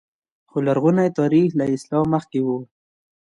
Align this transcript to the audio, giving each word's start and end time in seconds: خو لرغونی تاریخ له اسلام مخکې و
خو 0.49 0.57
لرغونی 0.67 1.07
تاریخ 1.19 1.47
له 1.59 1.65
اسلام 1.75 2.05
مخکې 2.15 2.39
و 2.45 2.47